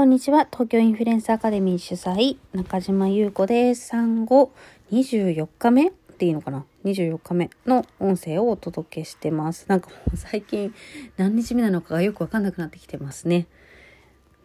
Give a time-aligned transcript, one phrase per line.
[0.00, 0.48] こんにちは。
[0.50, 3.88] 東京インフルエンスアカデミー主催、中島優子です。
[3.88, 4.50] 産後
[4.90, 9.66] 24日目っていいのかな ?24 日目の音声をお届けしてます。
[9.68, 10.74] なんかもう最近
[11.18, 13.46] 何日目なのかがよくわかんなくなってきてますね。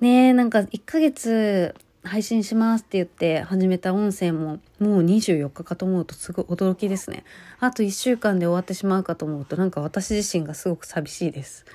[0.01, 7.23] ねえ、なんか1ヶ月配信しますって言って始めた音声ももう24日かと思うとすごい驚きですね。
[7.61, 11.65] あと1週間で終わってしまうかと思うとなんか私自身がすごく寂しいです。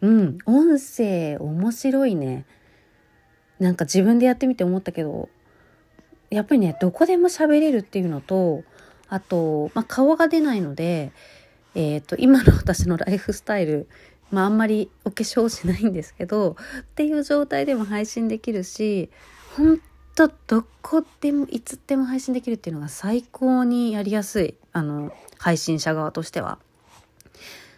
[0.00, 2.44] うん、音声面白いね。
[3.58, 5.28] なんか自分でやってみて思ったけど
[6.30, 8.64] やっぱりねどこでも喋れるっていうのと
[9.08, 11.12] あと、まあ、顔が出ないので、
[11.74, 13.88] えーと、今の私のライフスタイル、
[14.30, 19.10] まあ、あんまりお化粧しないんですけどっていう状態でも配信できるし
[19.56, 19.80] 本
[20.14, 26.58] 当どこでもいつでも配信できるっていうのが最高にやりやすいあの配信者側としては。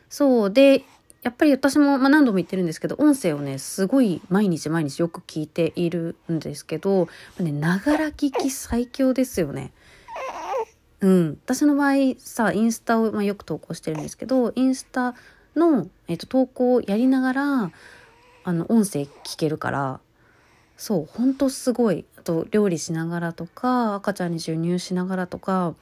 [0.09, 0.85] そうで
[1.23, 7.09] やっぱり私も、まあ、何度も言ってるんですけど音声をねすごい毎日毎日よく聞いているんですけど
[7.41, 9.73] ながら聞き最強ですよね。
[11.01, 15.15] うん、私の場合さインスタを、まあ、よく投稿してるんですけどインスタ
[15.55, 17.73] の、えーと、投稿をやりながら
[18.45, 20.01] あの音声聞けるから
[20.77, 25.75] そうほんとすごいあと料理しながらとか赤ちゃんに授乳しながらとか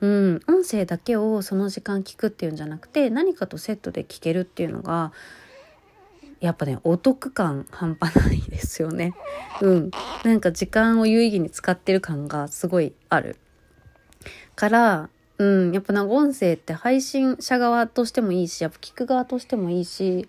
[0.00, 5.12] うん、音声だけをその時間聞くっていうんじゃなくて何かとセットで聞けるっていうのが
[6.40, 9.14] やっぱねお得感半端ないですよね。
[9.62, 9.90] うん、
[10.22, 13.36] なんか時間を有意義に使ってる感がすごいある。
[14.54, 20.28] からうん、やっぱなんか音声って配信者側としてもいいしやっぱ聞く側としてもいいし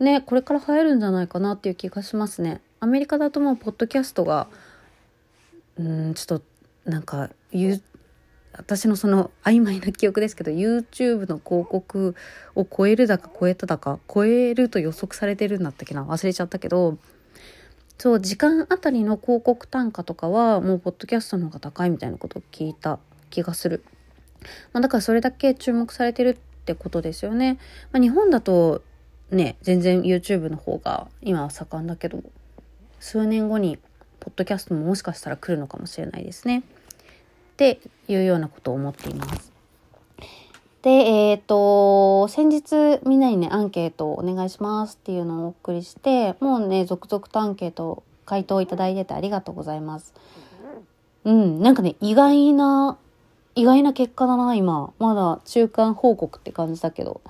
[0.00, 2.60] ねこれから流行るんじゃないかなっていう気がしますね。
[2.80, 4.48] アメリカだともうポッドキャストが
[5.78, 7.30] うんちょっとなんか
[8.58, 12.14] 私のその曖昧な記憶ですけど YouTube の広告
[12.54, 16.98] を超えるだか超えただか超えると予測されてるんだったっけな忘れちゃったけど
[17.98, 22.98] そう時間あたりの広告単価とかはもうポッドキャストの方が高いみたいなことを聞いた
[23.30, 23.84] 気がする、
[24.72, 27.58] まあ、だからそれだけ注目されてるってことですよね、
[27.92, 28.82] まあ、日本だと
[29.30, 32.22] ね全然 YouTube の方が今は盛んだけど
[32.98, 33.78] 数年後に
[34.20, 36.64] ポッドキャストももしかしたら来るのかもしれないですね。
[37.58, 39.52] っていうようなことを思っています。
[40.82, 50.14] で、えっ、ー、と、先日みんなにね、アンケートをお願いしますっていうのをお送りして、もうね、続々とアンケート回答いただいててありがとうございます。
[51.24, 52.96] うん、なんかね、意外な、
[53.56, 54.92] 意外な結果だな、今。
[55.00, 57.20] まだ中間報告って感じだけど。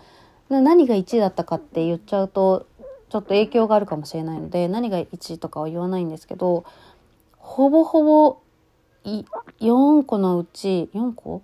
[0.50, 2.66] 何が1位だったかって言っちゃうと、
[3.08, 6.64] ちょっと影響があるかもしれないので、何が1位とかは言わないんですけど、
[7.38, 8.38] ほぼほぼ
[9.04, 11.42] 4個のうち4個？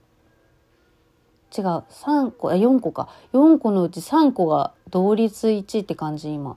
[1.56, 3.08] 違う3個あ4個か。
[3.32, 6.56] 4個のうち3個が同率1位って感じ今。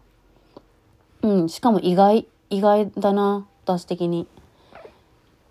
[1.21, 4.27] うんしかも意外意外だな私的に。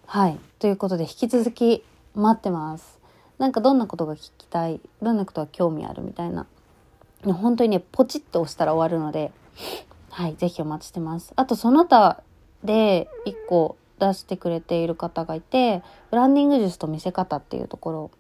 [0.06, 0.38] はい。
[0.58, 1.84] ということで引き続き
[2.14, 2.98] 待ってます。
[3.38, 4.80] なんかどんなことが聞きたい？
[5.00, 6.46] どんなことが興味あるみたいな。
[7.24, 9.32] 本当にねポチッと押したら終わるので。
[10.10, 11.32] はい是非お待ちしてます。
[11.36, 12.22] あとその他
[12.64, 18.10] で1個出してくれている方がいてブランディング術と見せ方っていうとこ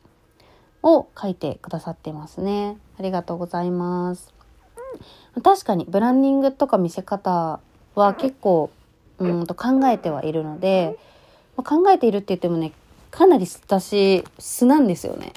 [0.82, 2.76] ろを書いてくださってますね。
[2.98, 4.32] ありがとうございます。
[5.42, 7.60] 確かにブランディングとか見せ方
[7.94, 8.70] は結構
[9.18, 10.98] うんと考えてはいるので
[11.56, 12.72] ま考えているって言ってもね
[13.10, 15.32] かなり私素なんですよね。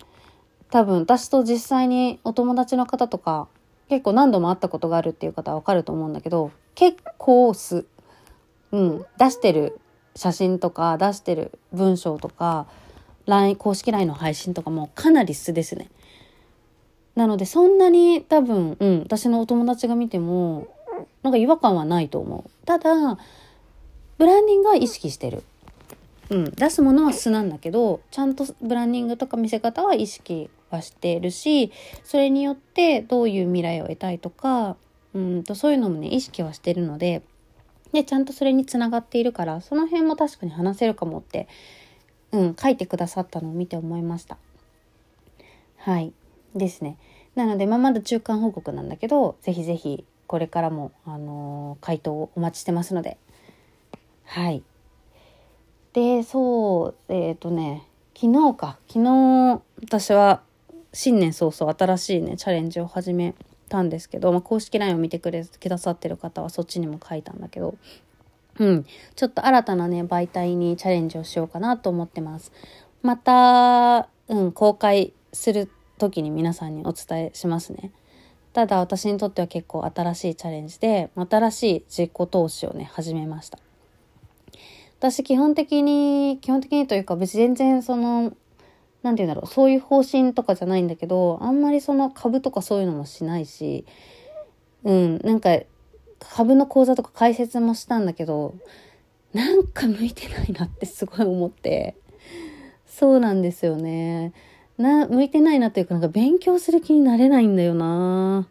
[0.71, 3.47] 多分私と実際にお友達の方とか
[3.89, 7.85] 結構何度も会ったことがあるっていう方はわかると思うんだけど結構素。
[8.71, 9.79] うん出してる
[10.16, 12.68] 写真とか出してる文章とか
[13.25, 15.90] LINE 公式 LINE の配信とかもかなり素ですね。
[17.16, 20.68] なのでそんなに多分、うん、私のお友達が見ても
[21.22, 22.50] なんか違和感はないと思う。
[22.66, 23.18] ただ
[24.18, 25.44] ブランディングは意識してる。
[26.30, 31.72] うん、出すものは素なんだけどちゃんとブランディングとか見せ方は意識はしてるし
[32.03, 34.75] それによってどういう未来を得たいとか
[35.16, 37.24] うんとそういうのもね意識はしてるので
[37.91, 41.47] で、ちゃんとそれにつながっているから、その辺も確かに話せるかもって、
[42.31, 44.38] うん、書いてくださったのを見て思いました。
[45.77, 46.13] はい。
[46.56, 46.97] ですね。
[47.36, 53.18] なので、まあ、まだ中間報告なんだけど、ぜひぜひ、これからも、あのー、回答をお待ちしてますので。
[54.25, 54.62] はい。
[55.94, 58.77] で、そう、えっ、ー、とね、昨日か。
[58.88, 60.44] 昨日、私は、
[60.94, 63.35] 新年早々新しいね、チャレンジを始め
[63.69, 67.75] たんですけど、まあ、公式 LINE を見てくれくださってる方はそっちにも書いたんだけど、
[68.57, 68.86] うん、
[69.16, 72.51] ちょっと新たなね媒体にチャレンジをしようかなと思ってます。
[73.01, 77.92] また、うん、公開する時に皆さんにお伝えしますね。
[78.54, 83.60] ただ私にとっては結構新しいチャレンジで、新しい自己投資をね、始めました。
[85.00, 88.33] 私基本的に、基本的にというか別に全然その、
[89.04, 93.86] なんて言うんだろう、そういう方針とかじゃないんだけど、あんまりその株とかそういうのもしないし、
[94.84, 95.57] うん、なんか
[96.19, 98.56] 株の講座とか解説もしたんだけど、
[99.34, 101.96] なんか向いてないなってすごい思って、
[102.88, 104.34] そうなんですよね。
[104.78, 108.48] な、向いてないなというか、なんか勉強する気になれないんだよな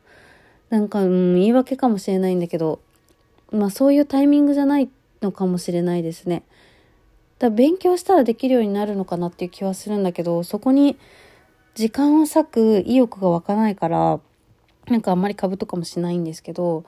[0.71, 2.81] なんか、うん、言い訳かもしれないんだけど、
[3.51, 4.89] まあそういうタイミングじゃない
[5.23, 6.43] のかもしれないですね。
[7.39, 10.99] だ勉強したらできるようになるのかなっていう気はするんだけど、そこに
[11.75, 14.21] 時間を割く意欲が湧かないから、
[14.89, 16.85] なんかあんまり株とかもしないんですけど、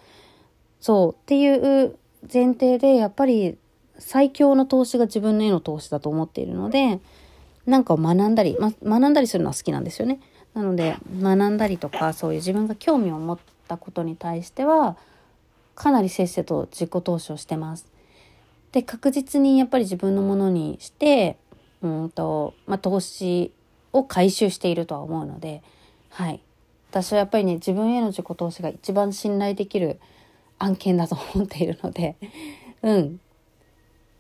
[0.81, 1.97] そうっていう
[2.32, 3.56] 前提で、やっぱり
[3.99, 7.00] 最強の投資が自分のへの投資だと思っているので、
[7.67, 10.20] なんかを学んだり、ま、学んだりするのは好きなんですよね。
[10.55, 13.38] なので学んだりとかそういう自分が興味を持っ
[13.69, 14.96] たことに対しては
[15.76, 17.87] かなりせっせと自己投資をしてます。
[18.72, 21.37] で確実にやっぱり自分のものにして
[21.82, 23.52] うんと、まあ、投資
[23.93, 25.62] を回収しているとは思うので、
[26.11, 26.40] はい、
[26.90, 29.99] 私はやっぱりね自分への自己投資が一番信頼できる
[30.58, 32.17] 案件だと思っているので、
[32.82, 33.20] うん、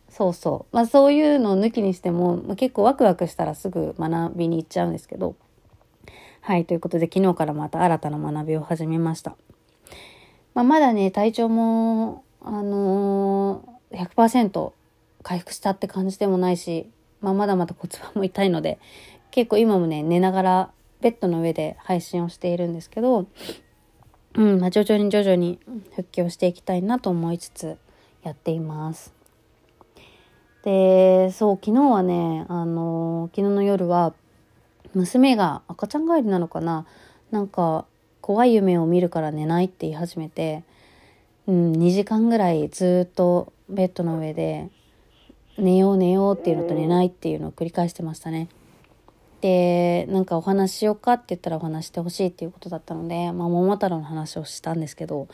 [0.08, 0.74] そうそう。
[0.74, 5.36] まあそういうのを抜きにしても、結構ワクワクしたらすぐ学びに行っちゃうんですけど。
[6.40, 9.36] はい、ということで昨日からまた新たな学びを始めました。
[10.54, 14.72] まあ、まだね、体調も、あのー、100%
[15.22, 16.88] 回復したって感じでもないし、
[17.20, 18.78] まあ、まだまだ骨盤も痛いので、
[19.30, 20.70] 結構今もね、寝ながら
[21.00, 23.26] ベッドの上で配信をしているんですけど、
[24.34, 25.58] うん、まあ、徐々に徐々に
[25.96, 27.76] 復帰をしていきたいなと思いつつ
[28.22, 29.12] やっています。
[30.64, 34.14] で、そう、昨日はね、あの、昨日の夜は、
[34.94, 36.86] 娘が赤ちゃん帰りなのかな
[37.30, 37.86] なんか、
[38.20, 40.62] 怖い夢を見るから寝ないって言い始めて、
[41.46, 44.68] うん、2時間ぐらいずっとベッドの上で、
[45.58, 48.48] 寝よう寝ようっていうのと寝ないっていうのを繰り返してましたね。
[49.40, 55.28] で、なんかお話しようかって言ったらお話してほしいっていうことだったので、まあ、桃太郎の話をしたんですけど、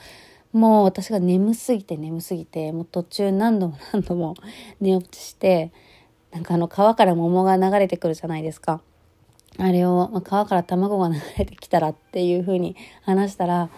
[0.52, 4.34] もう私が眠すぎて眠すぎて、もう途中何度も何度も
[4.80, 5.72] 寝落ちして、
[6.32, 8.80] なんかあの川から桃が流れてくるじゃないですか。
[9.58, 13.70] あれを、まあ、川から卵が流れてきたらっていう風に話したら、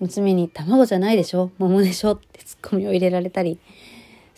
[0.00, 1.50] 娘に卵じゃないでしょ？
[1.58, 2.12] 桃でしょ？
[2.14, 3.58] ってツッコミを入れられたり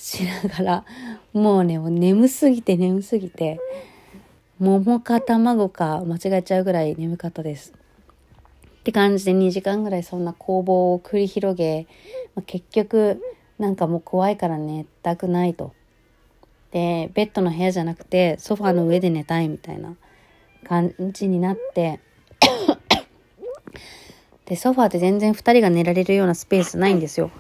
[0.03, 0.85] しながら、
[1.33, 3.61] もうね、もう眠すぎて眠すぎて、
[4.59, 7.73] 桃か卵か間違えちゃうぐらい眠かったです。
[8.81, 11.87] って感じで2時間ぐらいそんな攻防を繰り広げ、
[12.35, 13.23] まあ、結局
[13.61, 15.73] なんかもう怖いから寝たくないと。
[16.73, 19.95] で、ベッドの部屋じゃなくてソファーの上で寝たいみたいな
[20.65, 22.01] 感じになって
[24.47, 27.31] で、ソファーって全然2人が寝られるようなスペースないんですよ。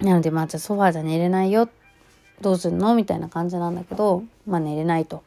[0.00, 1.68] なので、まあじゃあソファーじゃ寝れないよ。
[2.40, 2.94] どうすんの？
[2.94, 5.22] みたいな感じなんだけど、まあ寝れないと。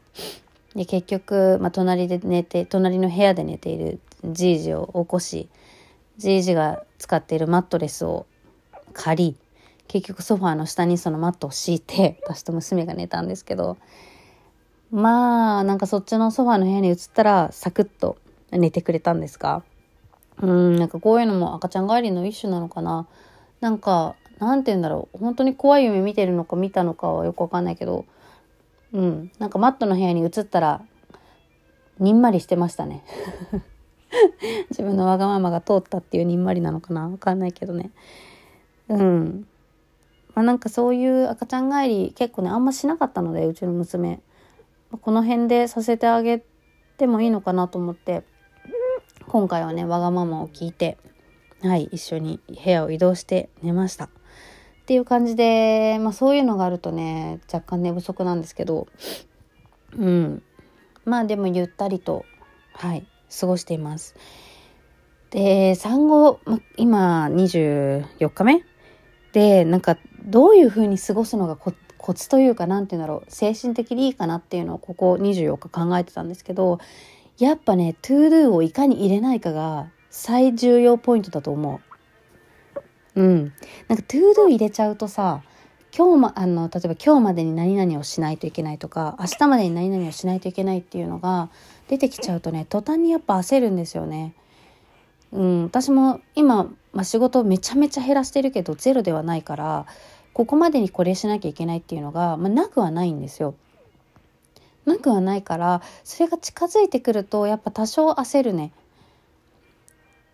[0.74, 5.48] で、結局、まあ隣で寝て、隣の部屋で寝ているじいじを起こし
[6.18, 8.26] じいじが使っているマットレスを
[8.92, 9.36] 借り
[9.88, 13.78] 結局ソファーの下にそのマットを敷いて私と娘が寝たんですけど
[14.90, 18.18] まあなんかそっちのソファーの部屋に移ったらサクッと
[18.50, 19.62] 寝てくれたんですが
[20.42, 23.06] うんなんかこういうのも赤ちゃん帰りの一種なのかな
[23.60, 24.16] なんか
[24.46, 28.06] なんて言うんだろう本当に怖い夢見てるのか見たのかはよくわかんないけど
[28.92, 30.82] うんなんかマットの部屋に移ったら
[31.98, 33.04] にんまりしてましたね
[34.70, 37.90] 自分のわがままが通ったっていうにんまりなのかなわかんないけどね。
[38.88, 39.46] うん。
[40.34, 44.20] まあなんかそういう赤ちゃん帰り結構ね、あんましなかったので、うちの娘。
[45.02, 46.42] この辺でさせてあげ
[46.96, 48.24] てもいいのかなと思って、
[49.28, 50.98] 今回はね、わがままを聞いて、
[51.62, 54.08] はい、一緒に部屋を移動して寝ました。
[54.90, 58.88] っていう感じで、まあそういうのがあるとね、若干寝不足なんですけど、
[59.96, 60.42] うん。
[61.04, 62.24] まあでもゆったりと、
[62.72, 63.06] はい、
[63.38, 64.16] 過ごしています。
[65.30, 68.64] で、産後、ま、今24日目？
[69.32, 71.72] で、なんかどういう風に過ごすのがコ
[72.12, 76.80] ツというか、なんて言うんだろう、精神的にいいかなっていうのをここ24日考えてたんですけど、
[77.38, 81.89] やっぱね、 to do をいかに入れないかが最重要ポイントだと思う。
[83.16, 83.52] うん。
[83.88, 85.42] なんか to do 入れちゃうとさ、
[85.96, 91.50] 今日ま、あの、例えば今日までに何々をしないといけないとか、明日までに何々をしないといけないっていうのが
[91.88, 94.34] 出てきちゃうとね、途端にやっぱ焦るんですよね。
[95.32, 99.86] うん、私も今、まあ、仕事めちゃめちゃ減らしてるけど、ゼロではないから、
[100.32, 103.54] ここまでにこれしなきゃいけないっていうのが、まあ、なくはないんですよ。
[104.86, 108.72] なくはないから、それが近づいてくると、やっぱ多少焦るね。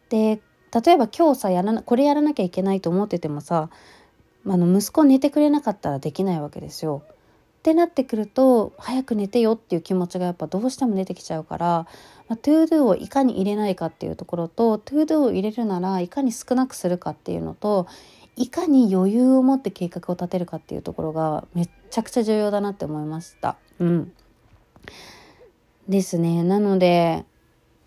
[0.09, 0.41] で、
[0.73, 3.71] 例えば今日さやらなこれやらなきゃいけないと思っててもさ
[4.47, 7.03] あの息子寝てくれなかったらできないわけですよ。
[7.07, 11.67] ってなってくると早く寝てよっていう気持ちがやっぱどうしても出てきちゃうから、
[12.29, 17.89] まあ、 to do をいかに入れないかっていうところと to do を入れるならいかに少なくするかっていうのと
[18.37, 23.57] いかに余裕を持って計画を立てるかっていうところがめっちゃくちゃ重要だなって思いました。
[23.81, 24.13] うん。
[25.89, 26.45] ですね。
[26.45, 27.25] なので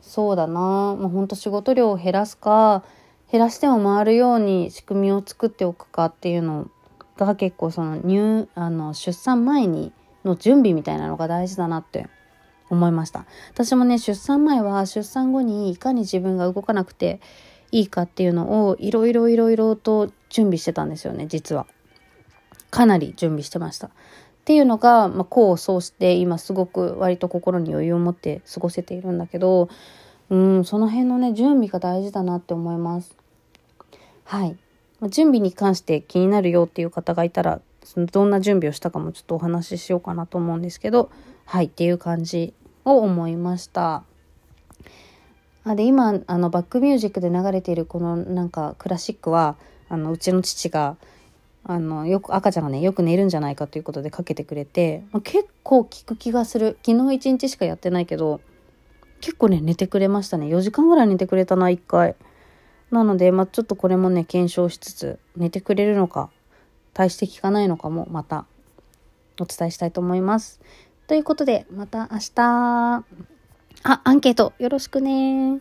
[0.01, 0.59] そうだな。
[0.59, 2.83] もうほんと仕事量を減らすか
[3.31, 6.69] 減らしても回るように仕組みを作っておくかっていうの
[7.17, 9.91] が結構その入あの出産前に
[10.25, 12.07] の準備みたいなのが大事だなって
[12.69, 13.25] 思いました。
[13.51, 17.19] 私もね出産前は出産後にいかに自分が動かなくて
[17.71, 21.67] いいかっていうのをいろいろいろいろと準備してたんですよね実は。
[22.71, 23.89] かなり準備してました。
[24.49, 29.69] っていうのが、まあ、功を奏して今すごく割と心に余裕を持って過ごせているんだけど
[30.31, 33.15] うんその辺のね準備が大事だなって思います
[34.23, 34.57] はい
[35.03, 41.09] 準備に関して気になるよっていう方がいたら、そのどんな準備をしたかもちょっとお話ししようかなと思うんですけど、
[41.45, 42.53] はいっていう感じ
[42.83, 44.03] を思いました。
[45.63, 49.55] あで今あのバックミュージックで流れているこのなんかクラシックは
[49.87, 50.97] あのうちの父が
[51.63, 58.41] あのよく赤ちゃんがねよく寝るんじゃないかということでかけてくれて、まあ、結構効く気がする昨日一日しかやってないけど
[59.21, 62.15] 結構ね寝てくれましたね4時間ぐらい寝てくれたな1回。
[62.91, 66.29] なので、まあ、ちょっとこれもね、検証しつつ、寝てくれるのか、
[66.93, 68.45] 大して効かないのかも、また、
[69.39, 70.59] お伝えしたいと思います。
[71.07, 73.05] ということで、また明日、
[73.83, 75.59] あ、アンケートよろしくね